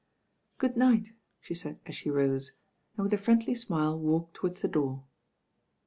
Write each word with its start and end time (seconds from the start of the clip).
"Good 0.57 0.75
night," 0.77 1.11
she 1.41 1.53
said 1.53 1.79
as 1.85 1.93
she 1.93 2.09
rose, 2.09 2.53
and 2.97 3.03
with 3.03 3.13
a 3.13 3.17
friendly 3.19 3.53
smile 3.53 3.99
walked 3.99 4.33
towards 4.33 4.63
the 4.63 4.67
door. 4.67 5.03